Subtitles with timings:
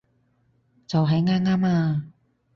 [0.87, 2.05] 就喺啱啱啊